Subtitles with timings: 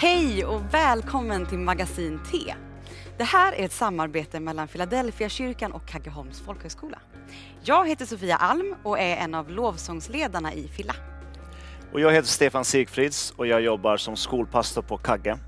[0.00, 2.54] Hej och välkommen till Magasin T.
[3.18, 6.98] Det här är ett samarbete mellan Philadelphia kyrkan och Kaggeholms folkhögskola.
[7.62, 10.94] Jag heter Sofia Alm och är en av lovsångsledarna i Filla.
[11.92, 15.38] Och jag heter Stefan Sigfrids och jag jobbar som skolpastor på Kagge.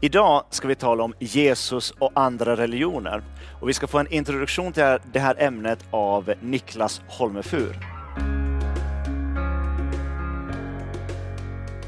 [0.00, 3.22] Idag ska vi tala om Jesus och andra religioner.
[3.60, 7.76] Och vi ska få en introduktion till det här ämnet av Niklas Holmefur.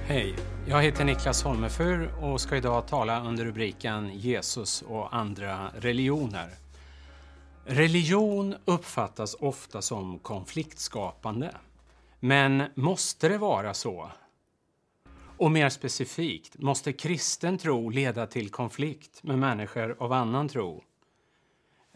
[0.06, 0.36] Hej,
[0.70, 6.48] jag heter Niklas Holmefur och ska idag tala under rubriken Jesus och andra religioner.
[7.64, 11.54] Religion uppfattas ofta som konfliktskapande.
[12.20, 14.10] Men måste det vara så?
[15.38, 20.82] Och mer specifikt, måste kristen tro leda till konflikt med människor av annan tro?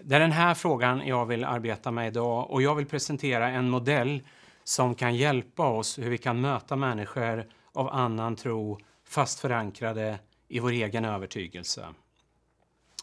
[0.02, 3.70] Det är den här frågan jag vill arbeta med idag och jag vill presentera en
[3.70, 4.22] modell
[4.64, 10.58] som kan hjälpa oss hur vi kan möta människor av annan tro fast förankrade i
[10.58, 11.86] vår egen övertygelse.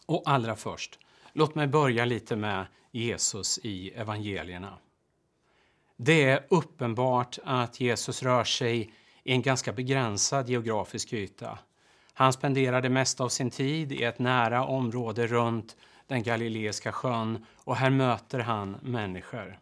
[0.06, 1.00] Och allra först,
[1.34, 4.78] låt mig börja lite med Jesus i evangelierna.
[5.98, 11.60] Det är uppenbart att Jesus rör sig i en ganska begränsad geografisk yta.
[12.14, 17.46] Han spenderar det mesta av sin tid i ett nära område runt den galileiska sjön
[17.56, 19.60] och här möter han människor.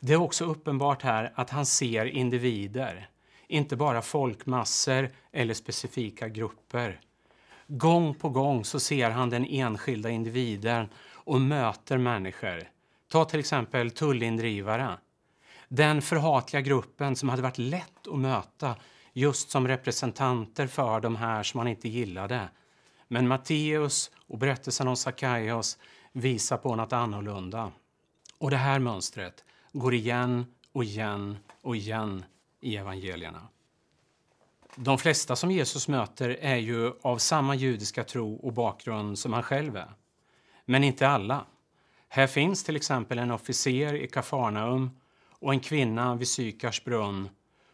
[0.00, 3.08] Det är också uppenbart här att han ser individer,
[3.50, 7.00] inte bara folkmassor eller specifika grupper.
[7.66, 12.68] Gång på gång så ser han den enskilda individen och möter människor.
[13.08, 14.98] Ta till exempel tullindrivare.
[15.68, 18.76] Den förhatliga gruppen som hade varit lätt att möta
[19.12, 22.48] just som representanter för de här som man inte gillade.
[23.08, 25.78] Men Matteus och berättelsen om Sackaios
[26.12, 27.72] visar på något annorlunda.
[28.38, 32.24] Och det här mönstret går igen och igen och igen
[32.60, 33.48] i evangelierna.
[34.76, 39.42] De flesta som Jesus möter är ju av samma judiska tro och bakgrund som han
[39.42, 39.92] själv är.
[40.64, 41.46] Men inte alla.
[42.08, 44.90] Här finns till exempel en officer i Kafarnaum
[45.28, 47.28] och en kvinna vid Sykars brunn.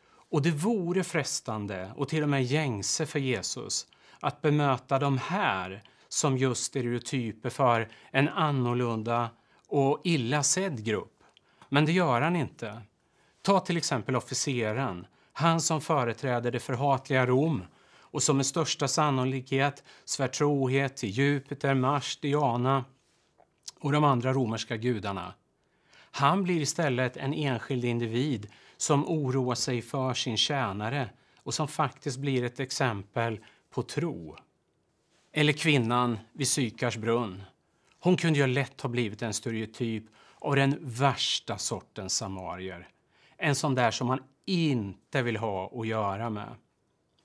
[0.09, 3.87] Och det vore frestande och till och med gängse för Jesus
[4.21, 9.31] att bemöta de här som just stereotyper för en annorlunda
[9.69, 11.23] och illa sedd grupp.
[11.69, 12.83] Men det gör han inte.
[13.47, 17.65] Ta till exempel officeren, han som företräder det förhatliga Rom
[18.01, 22.85] och som med största sannolikhet svär trohet till Jupiter, Mars, Diana
[23.81, 25.35] och de andra romerska gudarna.
[26.11, 31.09] Han blir istället en enskild individ som oroar sig för sin tjänare
[31.43, 33.41] och som faktiskt blir ett exempel
[33.71, 34.37] på tro.
[35.33, 37.43] Eller kvinnan vid Sykars brunn.
[37.99, 40.05] Hon kunde ju lätt ha blivit en stereotyp
[40.39, 42.89] av den värsta sortens samarier.
[43.37, 46.55] En sån där som man inte vill ha att göra med.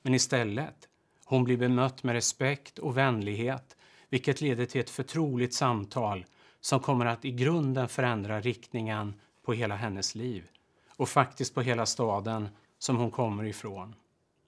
[0.02, 0.88] Men istället,
[1.26, 3.78] hon blir bemött med respekt och vänlighet
[4.10, 6.26] vilket leder till ett förtroligt samtal
[6.62, 9.14] som kommer att i grunden förändra riktningen
[9.46, 10.48] på hela hennes liv
[10.88, 12.50] och faktiskt på hela staden
[12.80, 13.96] som hon kommer ifrån.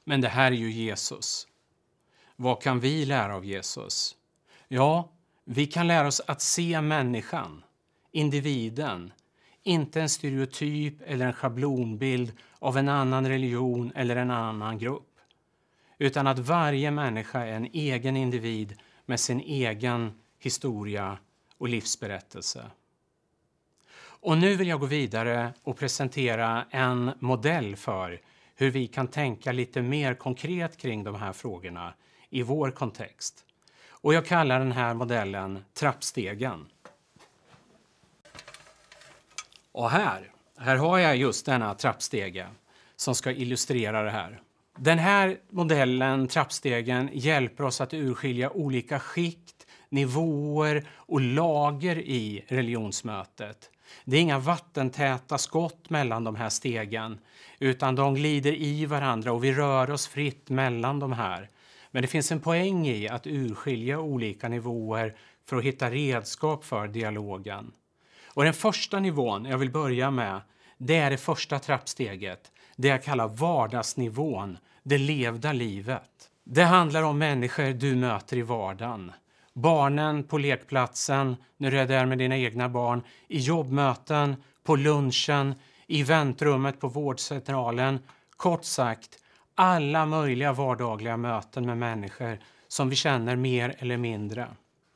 [0.03, 1.47] Men det här är ju Jesus.
[2.35, 4.15] Vad kan vi lära av Jesus?
[4.67, 5.09] Ja,
[5.43, 7.63] vi kan lära oss att se människan,
[8.11, 9.13] individen,
[9.63, 15.09] inte en stereotyp eller en schablonbild av en annan religion eller en annan grupp.
[15.97, 21.17] Utan att varje människa är en egen individ med sin egen historia
[21.57, 22.65] och livsberättelse.
[24.23, 28.21] Och nu vill jag gå vidare och presentera en modell för
[28.55, 31.93] hur vi kan tänka lite mer konkret kring de här frågorna
[32.29, 33.45] i vår kontext.
[33.89, 36.65] Och jag kallar den här modellen trappstegen.
[39.73, 42.47] Och här, här har jag just denna trappstege
[42.95, 44.41] som ska illustrera det här.
[44.77, 53.69] Den här modellen, trappstegen, hjälper oss att urskilja olika skikt, nivåer och lager i religionsmötet.
[54.05, 57.19] Det är inga vattentäta skott mellan de här stegen
[57.59, 61.49] utan de glider i varandra och vi rör oss fritt mellan de här.
[61.91, 65.15] Men det finns en poäng i att urskilja olika nivåer
[65.45, 67.71] för att hitta redskap för dialogen.
[68.33, 70.41] Och den första nivån jag vill börja med,
[70.77, 72.51] det är det första trappsteget.
[72.75, 76.29] Det jag kallar vardagsnivån, det levda livet.
[76.43, 79.11] Det handlar om människor du möter i vardagen.
[79.53, 85.55] Barnen på lekplatsen, när du är där med dina egna barn, i jobbmöten, på lunchen,
[85.87, 87.99] i väntrummet på vårdcentralen.
[88.37, 89.09] Kort sagt,
[89.55, 94.47] alla möjliga vardagliga möten med människor som vi känner mer eller mindre.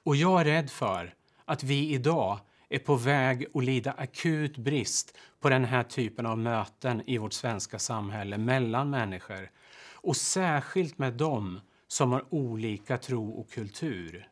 [0.04, 1.13] Och jag är rädd för
[1.45, 2.39] att vi idag
[2.69, 7.34] är på väg att lida akut brist på den här typen av möten i vårt
[7.34, 9.50] svenska samhälle mellan människor.
[9.94, 14.28] Och särskilt med dem som har olika tro och kultur.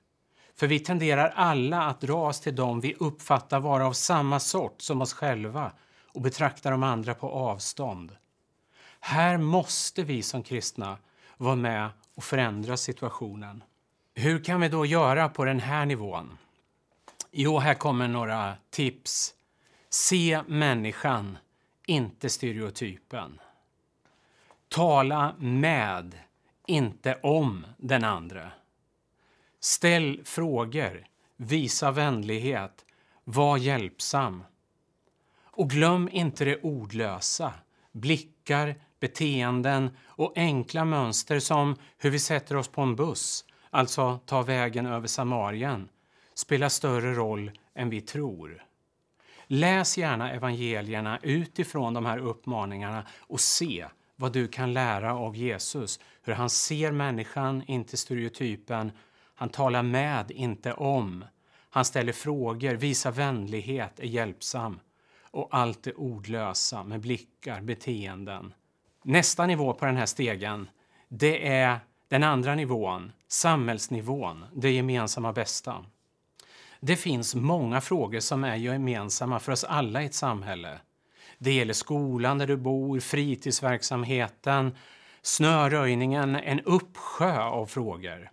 [0.55, 5.01] För vi tenderar alla att dras till dem vi uppfattar vara av samma sort som
[5.01, 5.71] oss själva
[6.13, 8.15] och betraktar de andra på avstånd.
[8.99, 10.97] Här måste vi som kristna
[11.37, 13.63] vara med och förändra situationen.
[14.13, 16.37] Hur kan vi då göra på den här nivån?
[17.37, 19.33] Jo, här kommer några tips.
[19.89, 21.37] Se människan,
[21.85, 23.39] inte stereotypen.
[24.67, 26.19] Tala med,
[26.67, 28.51] inte om den andra.
[29.59, 32.85] Ställ frågor, visa vänlighet,
[33.23, 34.43] var hjälpsam.
[35.43, 37.53] Och glöm inte det ordlösa,
[37.91, 44.41] blickar, beteenden och enkla mönster som hur vi sätter oss på en buss, alltså ta
[44.41, 45.89] vägen över Samarien,
[46.35, 48.63] spelar större roll än vi tror.
[49.47, 53.85] Läs gärna evangelierna utifrån de här uppmaningarna och se
[54.15, 58.91] vad du kan lära av Jesus, hur han ser människan, inte stereotypen.
[59.35, 61.25] Han talar med, inte om.
[61.69, 64.79] Han ställer frågor, visar vänlighet, är hjälpsam.
[65.31, 68.53] Och allt det ordlösa med blickar, beteenden.
[69.03, 70.69] Nästa nivå på den här stegen,
[71.07, 75.85] det är den andra nivån, samhällsnivån, det gemensamma bästa.
[76.79, 80.79] Det finns många frågor som är gemensamma för oss alla i ett samhälle.
[81.37, 84.75] Det gäller skolan där du bor, fritidsverksamheten,
[85.21, 88.31] snöröjningen, en uppsjö av frågor.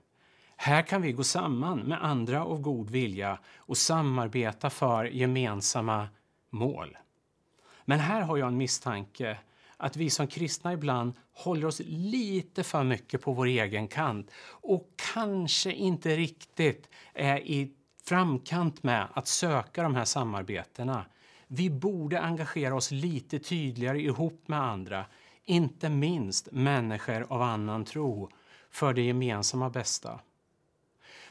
[0.57, 6.09] Här kan vi gå samman med andra av god vilja och samarbeta för gemensamma
[6.51, 6.97] mål.
[7.85, 9.39] Men här har jag en misstanke
[9.77, 14.89] att vi som kristna ibland håller oss lite för mycket på vår egen kant och
[15.15, 17.73] kanske inte riktigt är i
[18.05, 21.05] framkant med att söka de här samarbetena.
[21.47, 25.05] Vi borde engagera oss lite tydligare ihop med andra,
[25.45, 28.31] inte minst människor av annan tro,
[28.71, 30.21] för det gemensamma bästa.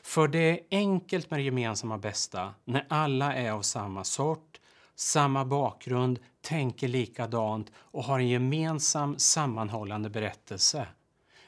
[0.01, 4.59] För det är enkelt med det gemensamma bästa när alla är av samma sort,
[4.95, 10.88] samma bakgrund, tänker likadant och har en gemensam sammanhållande berättelse.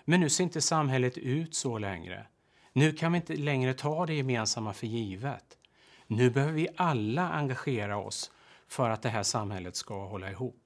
[0.06, 2.28] Men nu ser inte samhället ut så längre.
[2.74, 5.58] Nu kan vi inte längre ta det gemensamma för givet.
[6.08, 8.32] Nu behöver vi alla engagera oss
[8.68, 10.60] för att det här samhället ska hålla ihop.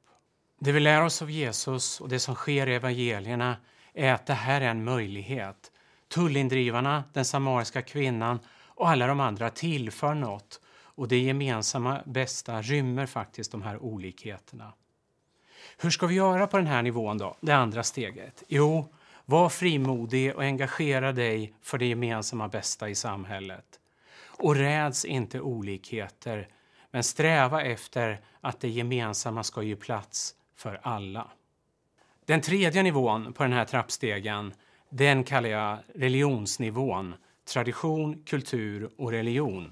[0.59, 3.57] Det vi lär oss av Jesus och det som sker i evangelierna
[3.93, 5.71] är att det här är en möjlighet.
[6.07, 10.61] Tullindrivarna, den samariska kvinnan och alla de andra tillför något
[10.97, 14.73] och det gemensamma bästa rymmer faktiskt de här olikheterna.
[15.77, 18.43] Hur ska vi göra på den här nivån då, det andra steget?
[18.47, 18.93] Jo,
[19.29, 23.79] var frimodig och engagera dig för det gemensamma bästa i samhället.
[24.25, 26.47] Och räds inte olikheter,
[26.91, 31.31] men sträva efter att det gemensamma ska ge plats för alla.
[32.25, 34.53] Den tredje nivån på den här trappstegen,
[34.89, 37.15] den kallar jag religionsnivån.
[37.45, 39.71] Tradition, kultur och religion.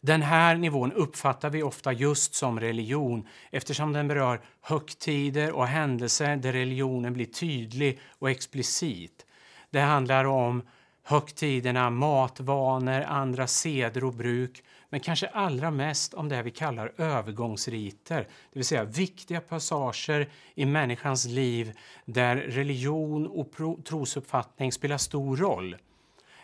[0.00, 6.36] Den här nivån uppfattar vi ofta just som religion eftersom den berör högtider och händelser
[6.36, 9.26] där religionen blir tydlig och explicit.
[9.70, 10.62] Det handlar om
[11.02, 18.18] högtiderna, matvanor, andra seder och bruk men kanske allra mest om det vi kallar övergångsriter,
[18.18, 21.72] det vill säga viktiga passager i människans liv
[22.04, 25.76] där religion och trosuppfattning spelar stor roll.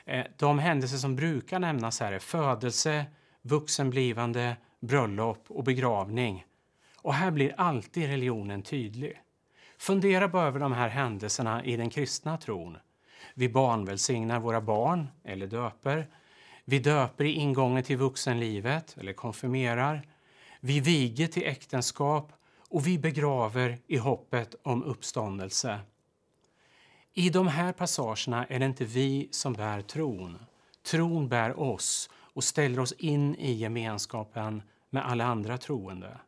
[0.05, 3.07] Eh, de händelser som brukar nämnas här är födelse,
[3.47, 6.47] vuxenblivande, bröllop och begravning.
[6.97, 9.21] Och här blir alltid religionen tydlig.
[9.79, 12.76] Fundera bara över de här händelserna i den kristna tron.
[13.35, 16.07] Vi barnvälsignar våra barn, eller döper.
[16.65, 20.03] Vi döper i ingången till vuxenlivet, eller konfirmerar.
[20.61, 22.33] Vi viger till äktenskap
[22.69, 25.81] och vi begraver i hoppet om uppståndelse.
[27.12, 30.38] I de här passagerna är det inte vi som bär tron.
[30.83, 36.19] Tron bär oss och ställer oss in i gemenskapen med alla andra troende.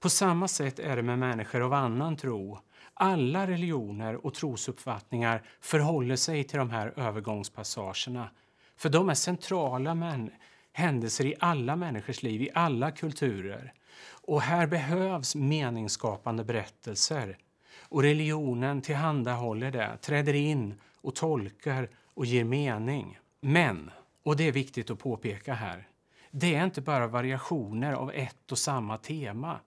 [0.00, 2.58] På samma sätt är det med människor av annan tro.
[2.94, 8.30] Alla religioner och trosuppfattningar förhåller sig till de här övergångspassagerna.
[8.76, 10.30] För de är centrala män
[10.72, 13.72] händelser i alla människors liv, i alla kulturer.
[14.10, 17.38] Och här behövs meningsskapande berättelser.
[17.80, 23.18] Och religionen tillhandahåller det, träder in och tolkar och ger mening.
[23.40, 23.90] Men
[24.22, 25.88] och det är viktigt att påpeka här.
[26.30, 29.60] Det är inte bara variationer av ett och samma tema.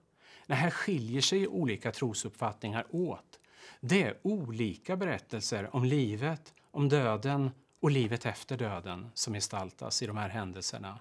[0.46, 3.40] Nej, här skiljer sig olika trosuppfattningar åt.
[3.80, 10.06] Det är olika berättelser om livet, om döden och livet efter döden som gestaltas i
[10.06, 10.98] de här händelserna.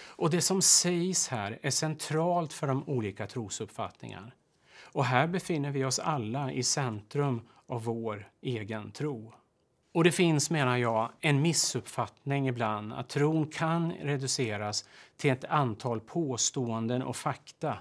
[0.00, 4.32] Och det som sägs här är centralt för de olika trosuppfattningarna.
[4.80, 9.32] Och här befinner vi oss alla i centrum av vår egen tro.
[9.92, 14.84] Och det finns, menar jag, en missuppfattning ibland att tron kan reduceras
[15.16, 17.78] till ett antal påståenden och fakta.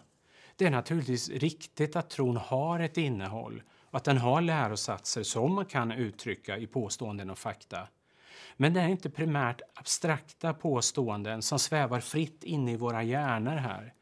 [0.55, 5.55] Det är naturligtvis riktigt att tron har ett innehåll och att den har lärosatser som
[5.55, 7.87] man kan uttrycka i påståenden och fakta.
[8.57, 13.93] Men det är inte primärt abstrakta påståenden som svävar fritt inne i våra hjärnor här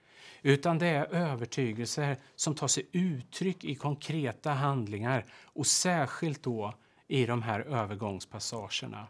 [0.42, 6.74] utan det är övertygelser som tar sig uttryck i konkreta handlingar och särskilt då
[7.10, 9.08] i de här övergångspassagerna.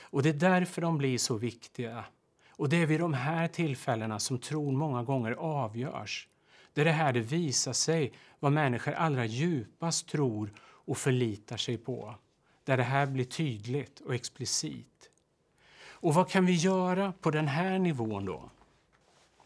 [0.00, 2.04] Och det är därför de blir så viktiga.
[2.50, 6.28] Och det är vid de här tillfällena som tron många gånger avgörs.
[6.72, 11.78] Det är det här det visar sig vad människor allra djupast tror och förlitar sig
[11.78, 12.14] på.
[12.64, 15.10] Där det här blir tydligt och explicit.
[15.88, 18.50] Och vad kan vi göra på den här nivån då?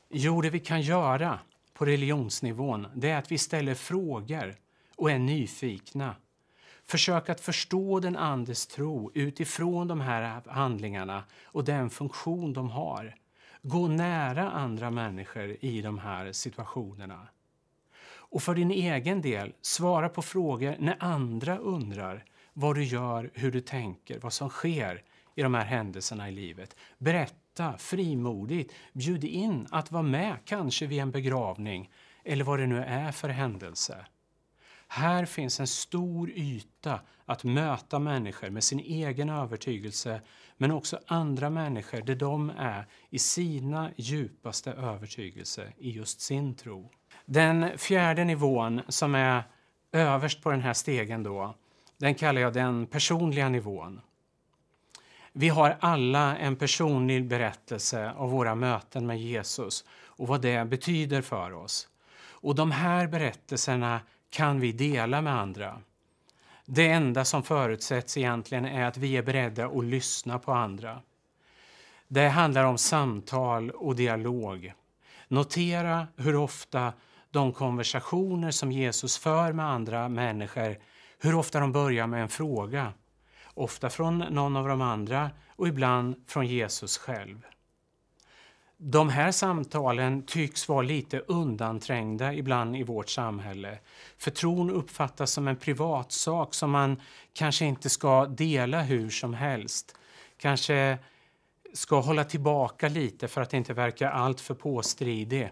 [0.08, 1.38] Jo, det vi kan göra
[1.72, 4.54] på religionsnivån det är att vi ställer frågor
[4.96, 6.14] och är nyfikna.
[6.88, 13.14] Försök att förstå den andes tro utifrån de här handlingarna och den funktion de har.
[13.62, 17.28] Gå nära andra människor i de här situationerna.
[18.28, 23.52] Och för din egen del, svara på frågor när andra undrar vad du gör, hur
[23.52, 25.02] du tänker, vad som sker
[25.34, 26.76] i de här händelserna i livet.
[26.98, 31.90] Berätta frimodigt, bjud in att vara med, kanske vid en begravning
[32.24, 34.06] eller vad det nu är för händelse.
[34.88, 40.20] Här finns en stor yta att möta människor med sin egen övertygelse
[40.56, 46.90] men också andra människor där de är i sina djupaste övertygelse i just sin tro.
[47.24, 49.42] Den fjärde nivån som är
[49.92, 51.54] överst på den här stegen då,
[51.98, 54.00] den kallar jag den personliga nivån.
[55.32, 61.22] Vi har alla en personlig berättelse av våra möten med Jesus och vad det betyder
[61.22, 61.88] för oss.
[62.28, 64.00] Och de här berättelserna
[64.30, 65.80] kan vi dela med andra.
[66.64, 71.00] Det enda som förutsätts egentligen är att vi är beredda att lyssna på andra.
[72.08, 74.72] Det handlar om samtal och dialog.
[75.28, 76.92] Notera hur ofta
[77.30, 80.78] de konversationer som Jesus för med andra människor,
[81.18, 82.92] hur ofta de börjar med en fråga.
[83.54, 87.46] Ofta från någon av de andra och ibland från Jesus själv.
[88.78, 93.78] De här samtalen tycks vara lite undanträngda ibland i vårt samhälle.
[94.18, 97.00] För tron uppfattas som en privatsak som man
[97.32, 99.96] kanske inte ska dela hur som helst.
[100.36, 100.98] Kanske
[101.72, 105.50] ska hålla tillbaka lite för att inte verka alltför påstridig.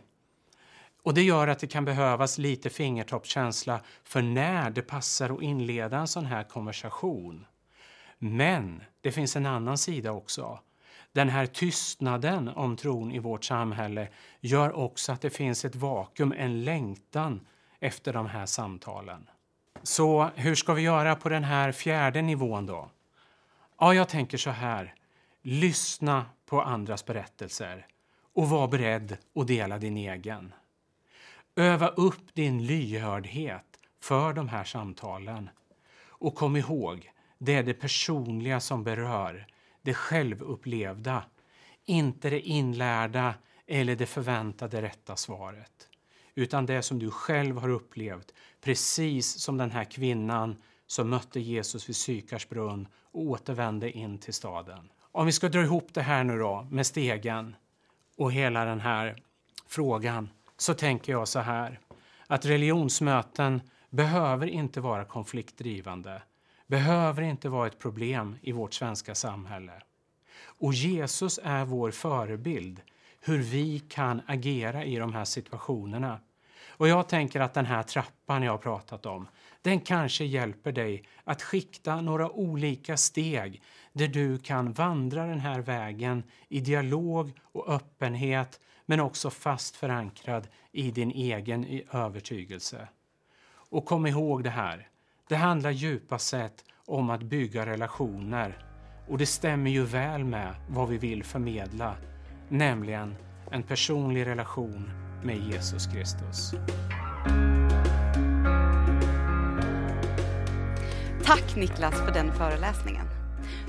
[1.03, 5.99] Och det gör att det kan behövas lite fingertoppskänsla för när det passar att inleda
[5.99, 7.47] en sån här konversation.
[8.19, 10.59] Men det finns en annan sida också.
[11.15, 14.09] Den här tystnaden om tron i vårt samhälle
[14.41, 17.47] gör också att det finns ett vakuum, en längtan
[17.81, 19.27] efter de här samtalen.
[19.83, 22.91] Så hur ska vi göra på den här fjärde nivån då?
[23.79, 24.95] Ja, jag tänker så här.
[25.43, 27.87] Lyssna på andras berättelser
[28.35, 30.55] och var beredd att dela din egen.
[31.57, 35.51] Öva upp din lyhördhet för de här samtalen.
[36.09, 39.47] Och kom ihåg, det är det personliga som berör
[39.85, 41.25] det självupplevda,
[41.85, 43.35] inte det inlärda
[43.67, 45.89] eller det förväntade rätta svaret.
[46.35, 51.89] Utan det som du själv har upplevt, precis som den här kvinnan som mötte Jesus
[51.89, 54.91] vid Sykars brunn och återvände in till staden.
[55.01, 57.57] Om vi ska dra ihop det här nu då med stegen
[58.17, 59.23] och hela den här
[59.67, 61.81] frågan så tänker jag så här
[62.27, 63.61] att religionsmöten
[63.91, 66.23] behöver inte vara konfliktdrivande
[66.67, 69.73] behöver inte vara ett problem i vårt svenska samhälle.
[70.45, 72.81] Och Jesus är vår förebild,
[73.21, 76.21] hur vi kan agera i de här situationerna.
[76.69, 79.29] Och jag tänker att den här trappan jag har pratat om,
[79.63, 85.61] den kanske hjälper dig att skikta några olika steg där du kan vandra den här
[85.61, 92.89] vägen i dialog och öppenhet men också fast förankrad i din egen övertygelse.
[93.47, 94.89] Och kom ihåg det här,
[95.29, 98.59] det handlar djupast sett om att bygga relationer
[99.09, 101.97] och det stämmer ju väl med vad vi vill förmedla,
[102.49, 103.15] nämligen
[103.51, 104.91] en personlig relation
[105.23, 106.55] med Jesus Kristus.
[111.25, 113.07] Tack Niklas för den föreläsningen.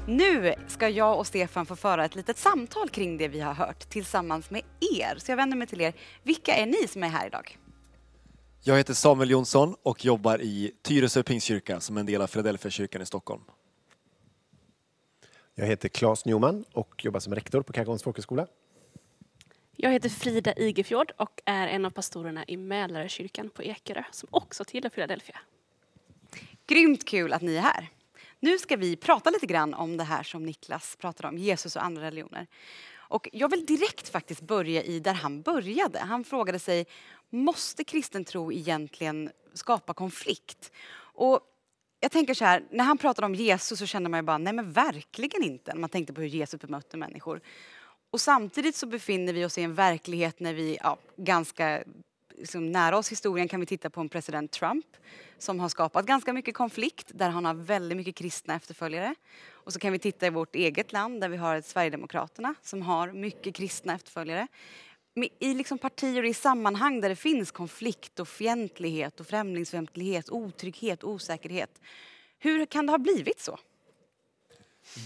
[0.08, 3.90] Nu ska jag och Stefan få föra ett litet samtal kring det vi har hört
[3.90, 4.62] tillsammans med
[5.00, 5.16] er.
[5.18, 5.94] Så jag vänder mig till er.
[6.24, 7.58] Vilka är ni som är här idag?
[8.68, 13.06] Jag heter Samuel Jonsson och jobbar i Tyresö Pingstkyrka som en del av Philadelphia i
[13.06, 13.42] Stockholm.
[15.56, 18.48] Jag heter Claes Newman och jobbar som rektor på Kaggeholms folkhögskola.
[19.76, 24.64] Jag heter Frida Igefjord och är en av pastorerna i Mälarkyrkan på Ekerö som också
[24.64, 25.40] tillhör Philadelphia.
[26.68, 27.90] Grymt kul att ni är här.
[28.40, 31.84] Nu ska vi prata lite grann om det här som Niklas pratade om, Jesus och
[31.84, 32.48] andra religioner.
[33.08, 36.00] Och jag vill direkt faktiskt börja i där han började.
[36.00, 36.86] Han frågade sig,
[37.30, 40.72] måste kristen tro egentligen skapa konflikt?
[40.98, 41.40] Och
[42.00, 44.54] jag tänker så här, när han pratade om Jesus så kände man ju bara, nej
[44.54, 47.42] men verkligen inte, när man tänkte på hur Jesus bemötte människor.
[48.12, 51.84] Och samtidigt så befinner vi oss i en verklighet när vi, ja, ganska
[52.38, 54.86] liksom nära oss historien kan vi titta på en president Trump
[55.38, 59.16] som har skapat ganska mycket konflikt där han har väldigt mycket kristna efterföljare.
[59.66, 63.12] Och så kan vi titta i vårt eget land där vi har Sverigedemokraterna som har
[63.12, 64.48] mycket kristna efterföljare.
[65.40, 71.04] I liksom partier och i sammanhang där det finns konflikt och fientlighet och främlingsfientlighet, otrygghet,
[71.04, 71.82] osäkerhet.
[72.40, 73.60] Hur kan det ha blivit så?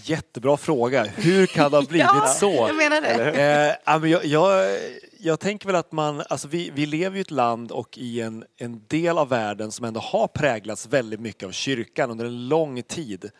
[0.04, 1.04] Jättebra fråga.
[1.04, 2.52] Hur kan det ha blivit ja, så?
[2.52, 3.76] Jag menar det.
[3.86, 4.78] Eh, jag, jag,
[5.18, 8.44] jag tänker väl att man, alltså vi, vi lever i ett land och i en,
[8.56, 12.82] en del av världen som ändå har präglats väldigt mycket av kyrkan under en lång
[12.82, 13.30] tid.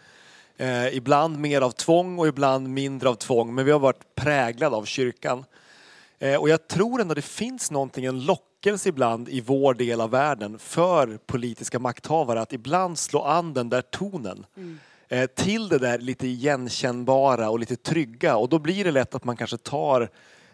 [0.60, 4.76] Eh, ibland mer av tvång och ibland mindre av tvång, men vi har varit präglade
[4.76, 5.44] av kyrkan.
[6.18, 10.10] Eh, och jag tror ändå det finns någonting, en lockelse ibland i vår del av
[10.10, 14.46] världen för politiska makthavare att ibland slå an den där tonen.
[14.56, 14.78] Mm
[15.12, 18.36] Eh, till det där lite igenkännbara och lite trygga.
[18.36, 20.08] Och då blir det lätt att man kanske tar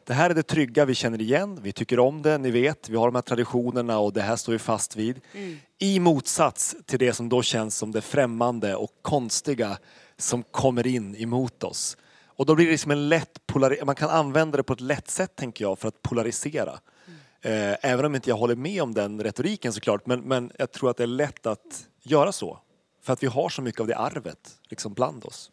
[0.07, 2.97] det här är det trygga vi känner igen, vi tycker om det, ni vet, vi
[2.97, 5.21] har de här traditionerna och det här står vi fast vid.
[5.35, 5.59] Mm.
[5.79, 9.79] I motsats till det som då känns som det främmande och konstiga
[10.17, 11.97] som kommer in emot oss.
[12.27, 15.11] Och då blir det liksom en lätt polarisering, man kan använda det på ett lätt
[15.11, 16.79] sätt tänker jag för att polarisera.
[17.07, 17.73] Mm.
[17.73, 20.91] Eh, även om inte jag håller med om den retoriken såklart, men, men jag tror
[20.91, 22.59] att det är lätt att göra så.
[23.03, 25.51] För att vi har så mycket av det arvet liksom bland oss.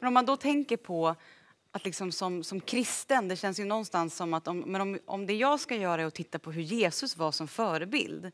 [0.00, 1.14] Men om man då tänker på
[1.72, 5.26] att liksom som, som kristen, det känns ju någonstans som att om, men om, om
[5.26, 8.32] det jag ska göra är att titta på hur Jesus var som förebild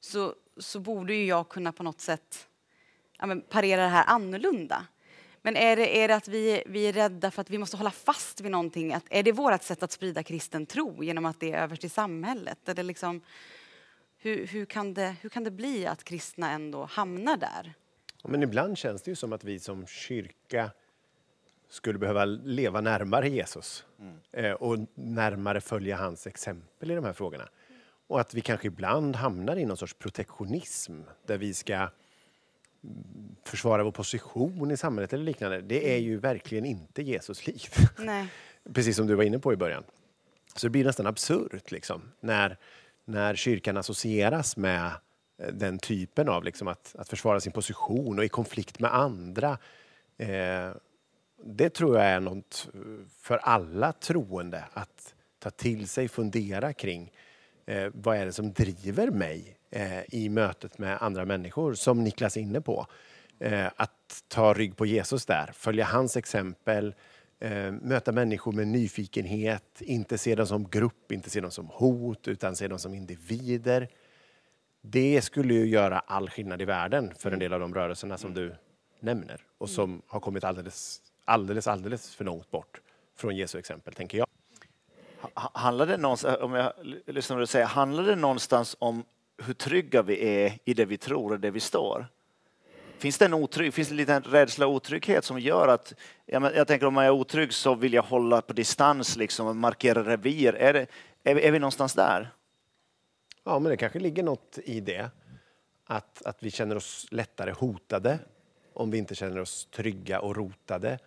[0.00, 2.48] så, så borde ju jag kunna på något sätt
[3.18, 4.86] ja, men parera det här annorlunda.
[5.42, 7.90] Men är det, är det att vi, vi är rädda för att vi måste hålla
[7.90, 8.94] fast vid någonting?
[8.94, 11.88] Att, är det vårt sätt att sprida kristen tro genom att det är överst i
[11.88, 12.68] samhället?
[12.68, 13.22] Eller liksom,
[14.18, 17.74] hur, hur, kan det, hur kan det bli att kristna ändå hamnar där?
[18.24, 20.70] Men ibland känns det ju som att vi som kyrka
[21.68, 24.56] skulle behöva leva närmare Jesus mm.
[24.56, 27.48] och närmare följa hans exempel i de här frågorna.
[28.10, 31.90] Och att vi kanske ibland hamnar i någon sorts protektionism där vi ska mm,
[33.44, 35.60] försvara vår position i samhället eller liknande.
[35.60, 37.76] Det är ju verkligen inte Jesus likt.
[38.72, 39.84] Precis som du var inne på i början.
[40.54, 42.56] Så det blir nästan absurt liksom, när,
[43.04, 44.92] när kyrkan associeras med
[45.40, 49.58] Eh, den typen av liksom att, att försvara sin position och i konflikt med andra.
[50.18, 50.70] Eh,
[51.44, 52.68] det tror jag är något
[53.18, 57.12] för alla troende att ta till sig, fundera kring.
[57.66, 62.36] Eh, vad är det som driver mig eh, i mötet med andra människor, som Niklas
[62.36, 62.86] är inne på.
[63.38, 66.94] Eh, att ta rygg på Jesus där, följa hans exempel,
[67.40, 72.28] eh, möta människor med nyfikenhet, inte se dem som grupp, inte se dem som hot,
[72.28, 73.88] utan se dem som individer.
[74.82, 78.34] Det skulle ju göra all skillnad i världen för en del av de rörelserna som
[78.34, 78.54] du
[79.00, 82.80] nämner och som har kommit alldeles, alldeles, alldeles för långt bort
[83.16, 84.26] från Jesu exempel, tänker jag.
[85.34, 86.72] Handlar det någonstans, om jag
[87.06, 89.04] lyssnar på det säger, handlar det någonstans om
[89.42, 92.06] hur trygga vi är i det vi tror och det vi står?
[92.98, 95.94] Finns det en otrygg, finns det en rädsla och otrygghet som gör att,
[96.26, 99.56] jag, jag tänker om man är otrygg så vill jag hålla på distans liksom och
[99.56, 100.54] markera revir.
[100.54, 100.86] Är, det,
[101.22, 102.30] är, vi, är vi någonstans där?
[103.44, 105.10] Ja, men det kanske ligger något i det.
[105.86, 108.18] Att, att vi känner oss lättare hotade
[108.72, 110.98] om vi inte känner oss trygga och rotade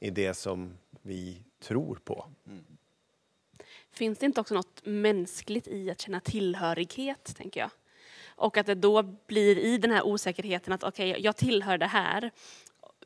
[0.00, 2.26] i det som vi tror på.
[2.46, 2.64] Mm.
[3.92, 7.70] Finns det inte också något mänskligt i att känna tillhörighet, tänker jag?
[8.26, 11.86] Och att det då blir i den här osäkerheten att okej, okay, jag tillhör det
[11.86, 12.30] här.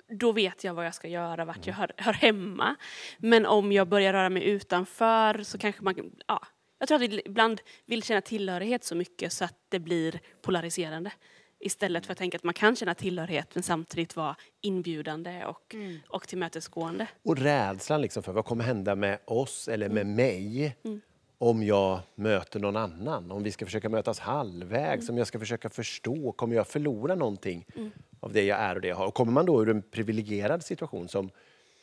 [0.08, 2.76] Då vet jag vad jag ska göra, vart jag hör, hör, hemma.
[3.18, 6.46] Men om jag börjar röra mig utanför så kanske man, ja,
[6.78, 11.10] jag tror att vi ibland vill känna tillhörighet så mycket så att det blir polariserande.
[11.58, 15.98] Istället för att tänka att man kan känna tillhörighet men samtidigt vara inbjudande och, mm.
[16.08, 17.08] och tillmötesgående.
[17.22, 20.14] Och rädslan liksom för vad kommer hända med oss eller med mm.
[20.14, 21.00] mig mm.
[21.38, 23.30] om jag möter någon annan.
[23.30, 25.14] Om vi ska försöka mötas halvvägs, mm.
[25.14, 27.90] om jag ska försöka förstå, kommer jag förlora någonting mm.
[28.20, 29.06] av det jag är och det jag har?
[29.06, 31.30] Och kommer man då ur en privilegierad situation som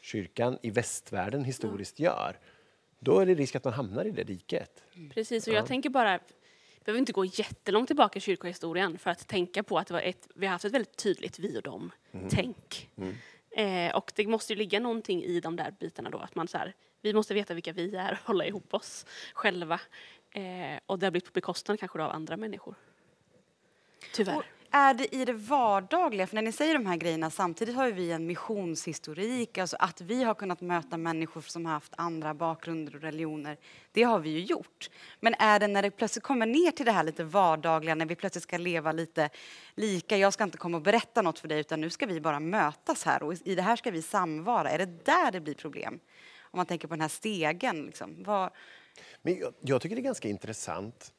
[0.02, 2.40] kyrkan i västvärlden historiskt gör,
[3.00, 4.84] då är det risk att man hamnar i det diket.
[5.14, 5.68] Precis, och jag ja.
[5.68, 6.20] tänker bara,
[6.86, 10.28] behöver inte gå jättelångt tillbaka i kyrkohistorien för att tänka på att det var ett,
[10.36, 12.90] vi har haft ett väldigt tydligt vi och dem-tänk.
[12.96, 13.16] Mm.
[13.56, 13.90] Mm.
[13.90, 16.58] Eh, och det måste ju ligga någonting i de där bitarna då, att man så
[16.58, 19.80] här, vi måste veta vilka vi är och hålla ihop oss själva.
[20.32, 22.76] Eh, och det har blivit på bekostnad kanske av andra människor.
[24.14, 24.38] Tyvärr.
[24.38, 24.44] Och
[24.76, 26.28] är det i det vardagliga?
[26.28, 30.02] För när ni säger de här grejerna, samtidigt har ju vi en missionshistorik, alltså att
[30.02, 33.58] vi har kunnat möta människor som har haft andra bakgrunder och religioner.
[33.92, 34.90] Det har vi ju gjort.
[35.20, 38.16] Men är det när det plötsligt kommer ner till det här lite vardagliga, när vi
[38.16, 39.30] plötsligt ska leva lite
[39.76, 42.40] lika, jag ska inte komma och berätta något för dig, utan nu ska vi bara
[42.40, 44.70] mötas här och i det här ska vi samvara.
[44.70, 46.00] Är det där det blir problem?
[46.42, 48.24] Om man tänker på den här stegen, liksom.
[48.24, 48.50] Vad...
[49.22, 51.14] Men jag, jag tycker det är ganska intressant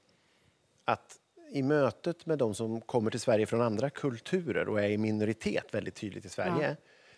[0.85, 1.19] att
[1.55, 5.64] i mötet med de som kommer till Sverige från andra kulturer och är i minoritet
[5.71, 6.77] väldigt tydligt i Sverige Ja.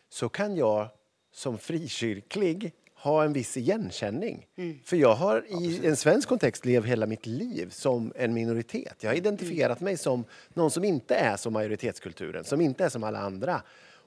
[0.08, 0.88] så kan jag
[1.32, 4.46] som frikyrklig ha en viss igenkänning.
[4.84, 8.94] För jag har i en svensk kontext levt hela mitt liv som en minoritet.
[9.00, 13.04] Jag har identifierat mig som någon som inte är som majoritetskulturen, som inte är som
[13.04, 13.62] alla andra.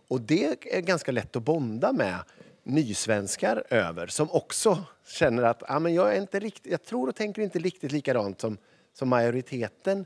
[0.08, 2.20] Och det är ganska lätt att bonda med
[2.64, 7.16] nysvenskar över som också känner att ah, men jag, är inte riktigt, jag tror och
[7.16, 8.58] tänker inte riktigt likadant som,
[8.94, 10.06] som majoriteten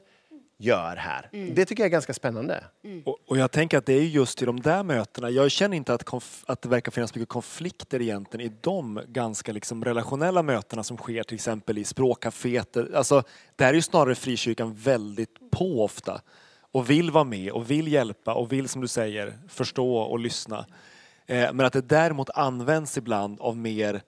[0.64, 1.30] gör här.
[1.54, 2.64] Det tycker jag är ganska spännande.
[3.06, 5.94] Och, och jag tänker att det är just i de där mötena, jag känner inte
[5.94, 10.84] att, konf- att det verkar finnas mycket konflikter egentligen i de ganska liksom relationella mötena
[10.84, 12.96] som sker till exempel i språkcaféet.
[12.96, 13.24] Alltså,
[13.56, 16.22] där är ju snarare frikyrkan väldigt på ofta
[16.72, 20.66] och vill vara med och vill hjälpa och vill som du säger förstå och lyssna.
[21.28, 24.02] Eh, men att det däremot används ibland av mer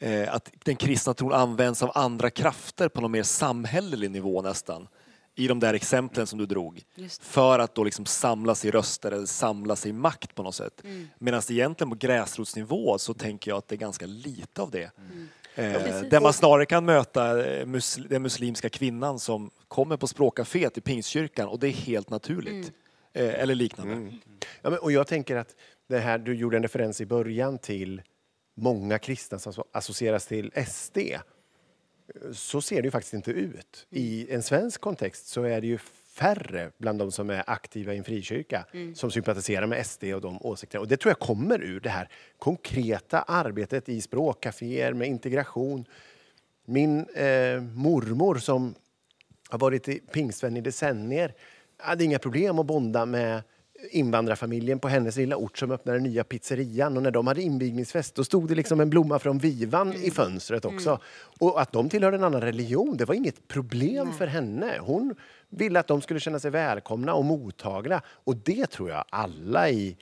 [0.00, 4.88] eh, att den kristna tron används av andra krafter på någon mer samhällelig nivå nästan.
[5.36, 6.82] I de där exemplen som du drog.
[7.20, 10.84] För att då liksom samla sig röster eller samla sig makt på något sätt.
[10.84, 11.08] Mm.
[11.18, 14.90] Medan egentligen på gräsrotsnivå så tänker jag att det är ganska lite av det.
[14.98, 15.28] Mm.
[15.54, 20.78] Eh, där man snarare kan möta eh, musl- den muslimska kvinnan som kommer på språkcaféet
[20.78, 22.72] i Pingstkyrkan och det är helt naturligt.
[23.14, 23.28] Mm.
[23.30, 24.12] Eh, eller liknande.
[24.62, 25.54] Ja, men, och jag tänker att
[25.88, 28.02] det här, du gjorde en referens i början till
[28.56, 30.98] många kristna som associeras till SD.
[32.32, 33.86] Så ser det ju faktiskt inte ut.
[33.90, 35.78] I en svensk kontext så är det ju
[36.14, 40.38] färre bland de som är aktiva i en frikyrka som sympatiserar med SD och de
[40.42, 40.80] åsikterna.
[40.80, 45.84] Och det tror jag kommer ur det här konkreta arbetet i språkcaféer med integration.
[46.64, 48.74] Min eh, mormor som
[49.48, 51.34] har varit pingstvän i decennier
[51.76, 53.42] hade inga problem att bonda med
[53.90, 56.96] invandrarfamiljen på hennes lilla ort som öppnade den nya pizzerian.
[56.96, 60.64] Och när de hade invigningsfest då stod det liksom en blomma från Vivan i fönstret
[60.64, 60.98] också.
[61.38, 64.78] Och att de tillhörde en annan religion, det var inget problem för henne.
[64.80, 65.14] Hon
[65.48, 68.02] ville att de skulle känna sig välkomna och mottagliga.
[68.06, 69.96] Och det tror jag alla i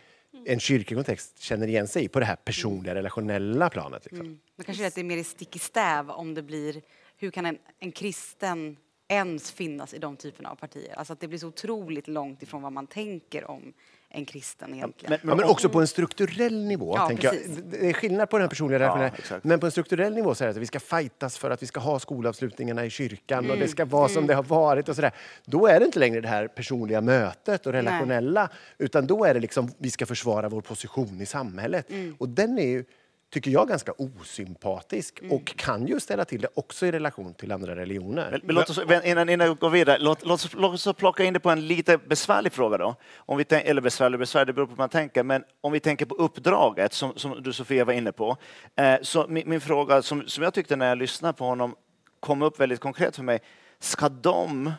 [0.45, 4.05] en kyrklig kontext känner igen sig i på det här personliga, relationella planet.
[4.05, 4.41] Liksom.
[4.57, 6.83] Man kanske är att det är mer i stick i stäv om det blir,
[7.17, 8.77] hur kan en, en kristen
[9.13, 10.95] ens finnas i de typerna av partier?
[10.99, 13.73] Alltså att det blir så otroligt långt ifrån vad man tänker om
[14.15, 15.19] en kristen egentligen.
[15.23, 16.95] Ja, men också på en strukturell nivå.
[16.97, 17.57] Ja, tänker precis.
[17.57, 17.65] jag.
[17.65, 19.11] Det är skillnad på den personliga relationen.
[19.19, 19.45] exakt.
[19.45, 21.67] men på en strukturell nivå så är det att vi ska fightas för att vi
[21.67, 23.59] ska ha skolavslutningarna i kyrkan och Mm.
[23.61, 24.89] det ska vara som det har varit.
[24.89, 25.13] och så där.
[25.45, 28.49] Då är det inte längre det här personliga mötet och relationella
[28.79, 31.91] utan då är det liksom vi ska försvara vår position i samhället.
[31.91, 32.17] Mm.
[32.19, 32.85] Och den är ju,
[33.33, 35.33] tycker jag, ganska osympatisk Mm.
[35.33, 38.31] och kan ju ställa till det också i relation till andra religioner.
[38.31, 41.25] Men, men låt oss, innan, innan vi går vidare, låt, låt, oss, låt oss plocka
[41.25, 42.95] in det på en lite besvärlig fråga då.
[43.17, 45.23] Om vi tänk, eller besvärlig, besvärlig, det beror på hur man tänker.
[45.23, 48.37] Men om vi tänker på uppdraget som, som du Sofia var inne på.
[48.77, 51.77] Eh, så min, min fråga som, som jag tyckte när jag lyssnade på honom
[52.21, 53.41] kom upp väldigt konkret för mig.
[53.79, 54.73] Ska de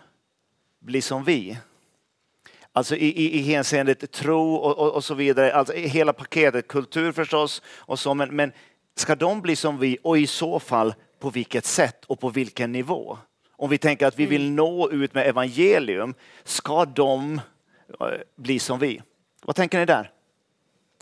[0.79, 1.57] bli som vi?
[2.75, 7.12] Alltså i, i, i hänseendet tro och, och, och så vidare, alltså hela paketet, kultur
[7.12, 8.51] förstås och så, men, men
[8.95, 12.71] ska de bli som vi och i så fall på vilket sätt och på vilken
[12.71, 13.17] nivå?
[13.51, 17.41] Om vi tänker att vi vill nå ut med evangelium, ska de
[17.99, 19.01] eh, bli som vi?
[19.45, 20.12] Vad tänker ni där?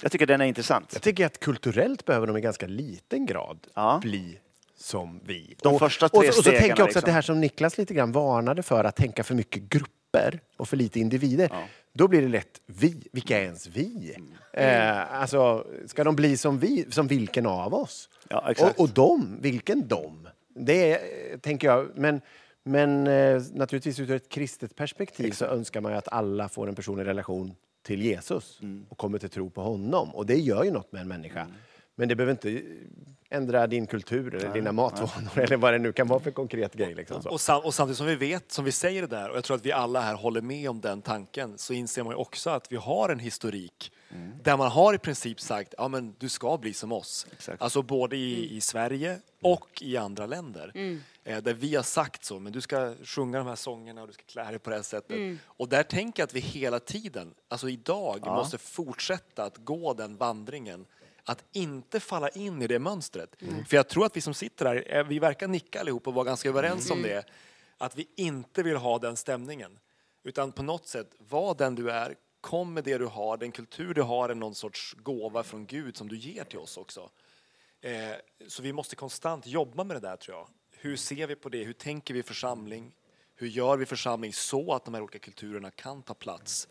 [0.02, 0.90] Jag tycker den är intressant.
[0.94, 4.00] Jag tycker att kulturellt behöver de i ganska liten grad Ja.
[4.04, 4.38] bli
[4.78, 5.56] som vi.
[5.62, 7.02] De första tre och, så- och så tänker jag också att liksom.
[7.06, 9.64] det här som Niklas lite grann varnade för, att tänka för mycket
[10.12, 11.50] grupper och för lite individer.
[11.94, 13.08] Då blir det lätt vi.
[13.12, 14.16] Vilka är ens vi?
[14.54, 16.86] Eh, alltså, ska de bli som vi?
[16.92, 18.10] Som vilken av oss?
[18.30, 18.80] Ja, exakt.
[18.80, 20.28] och, och de, vilken de?
[20.56, 21.92] Det är, tänker jag.
[21.96, 22.22] Men,
[22.64, 26.76] men eh, naturligtvis ur ett kristet perspektiv så önskar man ju att alla får en
[26.76, 28.86] personlig relation till Jesus Mm.
[28.90, 30.16] och kommer till tro på honom.
[30.16, 31.48] Och det gör ju något med en människa.
[31.96, 32.62] Men det behöver inte
[33.32, 36.96] ändra din kultur eller dina matvanor eller vad det nu kan vara för konkret grej.
[36.96, 37.30] Liksom så.
[37.30, 39.58] Och, sam, och samtidigt som vi vet, som vi säger det där, och jag tror
[39.58, 42.72] att vi alla här håller med om den tanken, så inser man ju också att
[42.72, 43.92] vi har en historik
[44.44, 47.28] där man har i princip sagt, ja men du ska bli som oss.
[47.32, 47.62] Exakt.
[47.62, 50.72] Alltså både i, i Sverige och i andra länder.
[51.24, 54.14] Eh, där vi har sagt så, men du ska sjunga de här sångerna och du
[54.14, 55.40] ska klä dig på det här sättet.
[55.46, 60.18] Och där tänker jag att vi hela tiden, alltså idag, måste fortsätta att gå den
[60.18, 60.86] vandringen
[61.26, 63.36] att inte falla in i det mönstret.
[63.68, 66.26] För jag tror att vi som sitter här, eh, vi verkar nicka allihop och vara
[66.26, 67.26] ganska överens om det.
[67.78, 69.80] Att vi inte vill ha den stämningen.
[70.24, 73.94] Utan på något sätt, var den du är, kom med det du har, den kultur
[73.94, 77.10] du har är någon sorts gåva från Gud som du ger till oss också.
[77.82, 78.12] Eh,
[78.48, 80.48] så vi måste konstant jobba med det där tror jag.
[80.72, 81.64] Hur ser vi på det?
[81.64, 82.96] Hur tänker vi församling?
[83.36, 86.68] Hur gör vi församling så att de här olika kulturerna kan ta plats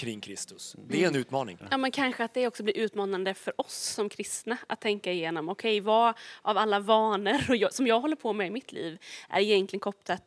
[0.00, 0.76] kring Kristus?
[0.88, 1.58] Det är en utmaning.
[1.70, 5.48] Ja, men kanske att det också blir utmanande för oss som kristna att tänka igenom,
[5.48, 9.80] okej, vad av alla vanor som jag håller på med i mitt liv är egentligen
[9.80, 10.22] kopplat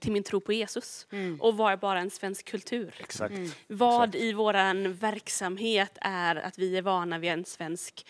[0.00, 1.06] till min tro på Jesus
[1.40, 2.94] och vad är bara en svensk kultur?
[2.98, 3.34] Exakt.
[3.66, 8.06] Vad i våran verksamhet är att vi är vana vid en svensk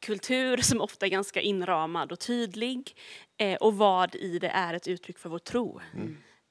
[0.00, 2.96] kultur som ofta är ganska inramad och tydlig
[3.36, 5.80] eh, och vad i det är ett uttryck för vår tro.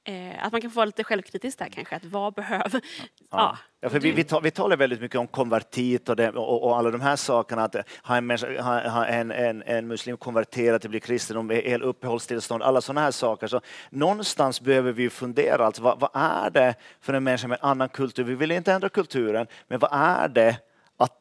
[0.04, 2.80] Eh, att man kan få vara lite självkritisk där kanske, att vad behöver...
[3.18, 3.26] Ja.
[3.30, 6.78] Ja, för vi, vi, tal, vi talar väldigt mycket om konvertit och, det, och, och
[6.78, 7.64] alla de här sakerna.
[7.64, 11.50] Att ha en, människa- ha, ha en, en, en muslim konverterat till bli kristen, om
[11.50, 13.46] hel uppehållstillstånd, alla sådana här saker.
[13.46, 17.68] Så någonstans behöver vi fundera, alltså, vad, vad är det för en människa med en
[17.68, 18.24] annan kultur?
[18.24, 20.56] Vi vill inte ändra kulturen, men vad är det
[20.96, 21.12] att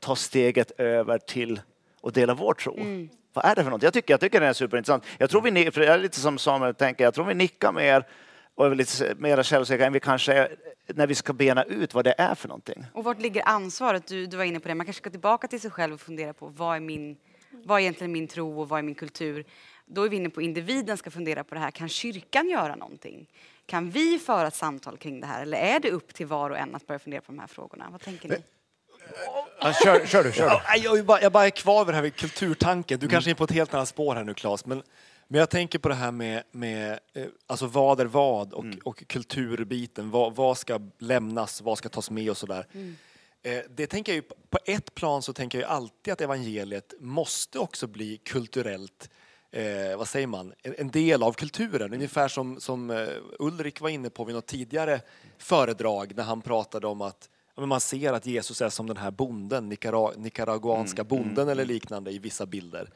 [0.00, 1.60] ta steget över till
[2.02, 2.76] att dela vår tro?
[3.32, 3.82] Vad är det för något?
[3.82, 5.04] Jag tycker, jag tycker det är superintressant.
[5.18, 8.04] Jag tror vi, för jag är lite som Samuel tänker, jag tror vi nickar mer
[8.60, 12.04] och är lite mer självsäkra än vi kanske är när vi ska bena ut vad
[12.04, 12.86] det är för någonting.
[12.92, 14.06] Och vart ligger ansvaret?
[14.06, 14.74] Du, du var inne på det.
[14.74, 17.16] Man kanske ska tillbaka till sig själv och fundera på vad är, min,
[17.50, 19.44] vad är egentligen min tro och vad är min kultur?
[19.86, 21.70] Då är vi inne på individen ska fundera på det här.
[21.70, 23.26] Kan kyrkan göra någonting?
[23.66, 25.42] Kan vi föra ett samtal kring det här?
[25.42, 27.88] Eller är det upp till var och en att börja fundera på de här frågorna?
[27.90, 28.36] Vad tänker ni?
[29.60, 30.60] Ja, kör, kör du, kör du.
[30.66, 32.98] Ja, jag, bara, jag bara är kvar vid det här med kulturtanken.
[32.98, 34.66] Du kanske är på ett helt annat spår här nu Claes.
[34.66, 34.82] Men,
[35.32, 39.08] men jag tänker på det här med, med eh, alltså vad är vad och, och
[39.08, 40.10] kulturbiten.
[40.10, 42.66] Vad, vad ska lämnas, vad ska tas med och sådär.
[43.42, 46.94] Eh, det tänker jag ju, på ett plan så tänker jag ju alltid att evangeliet
[47.00, 49.10] måste också bli kulturellt
[49.50, 51.94] eh, vad säger man, en, en del av kulturen.
[51.94, 55.00] Ungefär som, som eh, Ulrik var inne på vid något tidigare
[55.38, 59.10] föredrag när han pratade om att men man ser att Jesus är som den här
[59.10, 62.90] bonden, Nicara, nicaraguanska bonden eller liknande i vissa bilder.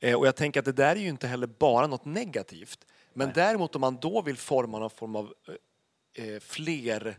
[0.00, 2.86] Eh, och jag tänker att det där är ju inte heller bara något negativt.
[3.12, 5.34] Men däremot om man då vill forma någon form av
[6.14, 7.18] eh, eh, fler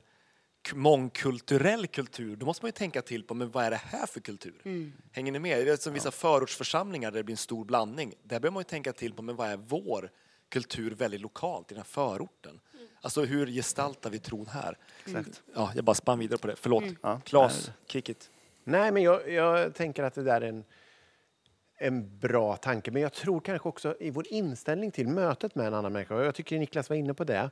[0.73, 4.19] mångkulturell kultur, då måste man ju tänka till på men vad är det här för
[4.19, 4.91] kultur?
[5.11, 5.65] Hänger ni med?
[5.65, 8.13] Det är som vissa förortsförsamlingar där det blir en stor blandning.
[8.23, 10.11] Där behöver man ju tänka till på men vad är vår
[10.49, 12.59] kultur väldigt lokalt i den här förorten?
[13.01, 14.77] Alltså hur gestaltar vi tron här?
[15.05, 15.43] Exakt.
[15.55, 16.55] Ja, jag bara spann vidare på det.
[16.55, 16.83] Förlåt.
[17.01, 17.21] Ja.
[17.25, 18.31] Claes, kick it.
[18.63, 20.63] Nej, men jag, jag tänker att det där är en,
[21.77, 22.91] en bra tanke.
[22.91, 26.25] Men jag tror kanske också i vår inställning till mötet med en annan människa, och
[26.25, 27.49] jag tycker Niklas var inne på det,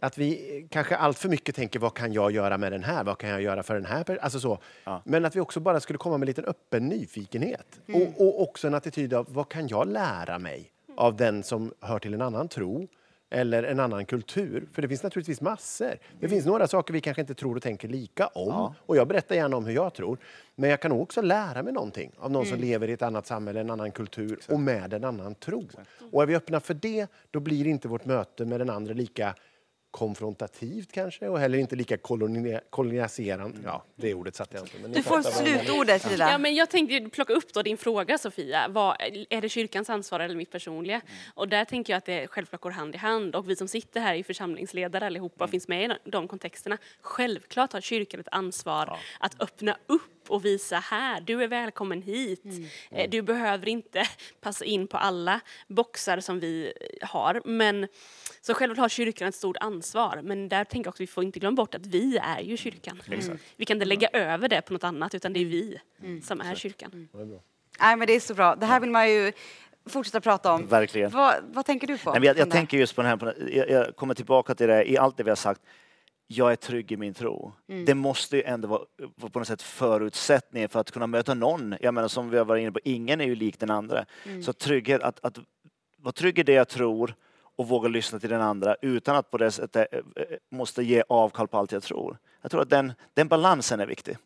[0.00, 3.18] att vi kanske allt för mycket tänker vad kan jag göra med den här, vad
[3.18, 4.58] kan jag göra för den här alltså så.
[5.04, 7.80] Men att vi också bara skulle komma med en liten öppen nyfikenhet.
[7.94, 11.98] Och, och också en attityd av vad kan jag lära mig av den som hör
[11.98, 12.88] till en annan tro
[13.30, 14.68] eller en annan kultur.
[14.72, 15.98] För det finns naturligtvis massor.
[16.20, 18.74] Det finns några saker vi kanske inte tror och tänker lika om.
[18.86, 20.18] Och jag berättar gärna om hur jag tror.
[20.54, 23.60] Men jag kan också lära mig någonting av någon som lever i ett annat samhälle,
[23.60, 25.68] en annan kultur och med en annan tro.
[26.12, 29.34] Och är vi öppna för det, då blir inte vårt möte med den andra lika
[29.98, 33.58] konfrontativt kanske och heller inte lika koloni- koloniserande.
[33.64, 34.78] Ja, det ordet satte jag inte.
[34.82, 36.30] Men Du får slutordet Frida.
[36.30, 38.68] Ja, men jag tänkte plocka upp då din fråga Sofia.
[38.68, 38.96] Vad,
[39.30, 41.00] är det kyrkans ansvar eller mitt personliga?
[41.34, 43.36] Och där tänker jag att det självklart går hand i hand.
[43.36, 46.78] Och vi som sitter här är församlingsledare allihopa och finns med i de kontexterna.
[47.00, 52.42] Självklart har kyrkan ett ansvar att öppna upp och visa här, du är välkommen hit.
[52.90, 54.02] Eh, Du behöver inte
[54.40, 57.42] passa in på alla boxar som vi har.
[57.44, 57.88] Men
[58.40, 60.20] så självklart har kyrkan ett stort ansvar.
[60.22, 62.56] Men där tänker jag också att vi får inte glömma bort att vi är ju
[62.56, 63.00] kyrkan.
[63.56, 65.78] Vi kan inte lägga över det på något annat utan det är vi
[66.24, 67.08] som är kyrkan.
[67.80, 68.56] Nej, men det är så bra.
[68.56, 69.32] Det här vill man ju
[69.88, 70.66] fortsätta prata om.
[70.66, 71.10] Verkligen.
[71.10, 72.10] Vad, vad tänker du på?
[72.10, 74.90] Nej, men jag, jag tänker just på den här, jag, jag kommer tillbaka till det
[74.90, 75.60] i allt det vi har sagt.
[76.30, 77.52] Jag är trygg i min tro.
[77.86, 78.82] Det måste ju ändå vara,
[79.16, 81.74] vara på något sätt förutsättningen för att kunna möta någon.
[81.80, 84.04] Jag menar som vi har varit inne på, ingen är ju lik den andra.
[84.44, 85.38] Så trygghet, att, att
[85.96, 87.14] vara trygg i det jag tror
[87.58, 91.02] och våga lyssna till den andra utan att på det sättet eh, eh, måste ge
[91.08, 92.18] avkall på allt jag tror.
[92.42, 94.16] Jag tror att den, den balansen är viktig.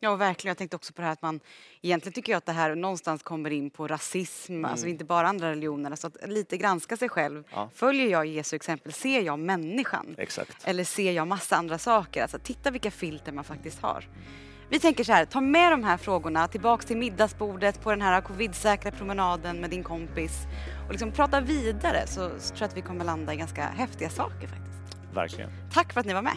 [0.00, 0.50] Ja, verkligen.
[0.50, 1.40] Jag tänkte också på det här att man
[1.82, 5.50] egentligen tycker jag att det här någonstans kommer in på rasism, alltså inte bara andra
[5.50, 5.96] religioner.
[5.96, 7.44] Så att lite granska sig själv.
[7.52, 7.70] Ja.
[7.74, 8.92] Följer jag Jesu exempel?
[8.92, 10.14] Ser jag människan?
[10.18, 10.56] Exakt.
[10.64, 12.22] Eller ser jag massa andra saker?
[12.22, 14.04] Alltså titta vilka filter man faktiskt har.
[14.70, 18.20] Vi tänker så här, ta med de här frågorna tillbaks till middagsbordet på den här
[18.20, 20.46] covid-säkra promenaden med din kompis
[20.86, 24.46] och liksom prata vidare så, tror jag att vi kommer landa i ganska häftiga saker
[24.46, 24.98] faktiskt.
[25.14, 25.50] Verkligen.
[25.72, 26.36] Tack för att ni var med.